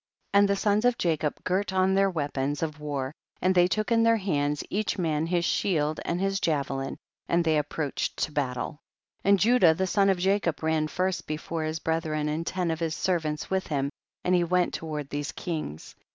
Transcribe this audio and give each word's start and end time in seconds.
And 0.33 0.49
the 0.49 0.55
sons 0.55 0.83
of 0.83 0.97
Jacob 0.97 1.43
girt 1.43 1.71
on 1.71 1.93
their 1.93 2.09
weapons 2.09 2.63
of 2.63 2.79
war, 2.79 3.13
and 3.39 3.53
they 3.53 3.67
took 3.67 3.91
in 3.91 4.01
their 4.01 4.17
hands 4.17 4.63
each 4.71 4.97
man 4.97 5.27
his 5.27 5.45
shield 5.45 5.99
and 6.03 6.19
his 6.19 6.39
javelin, 6.39 6.97
and 7.29 7.45
they 7.45 7.55
approached 7.59 8.17
to 8.17 8.31
battle, 8.31 8.81
26. 9.21 9.21
And 9.25 9.39
Judah, 9.39 9.73
the 9.75 9.85
son 9.85 10.09
of 10.09 10.17
Jacob, 10.17 10.63
ran 10.63 10.87
first 10.87 11.27
before 11.27 11.61
his 11.65 11.77
brethren, 11.77 12.29
and 12.29 12.47
ten 12.47 12.71
of 12.71 12.79
his 12.79 12.95
servants 12.95 13.51
with 13.51 13.67
him, 13.67 13.91
and 14.23 14.33
he 14.33 14.43
went 14.43 14.73
toward 14.73 15.07
these 15.11 15.31
kings. 15.31 15.93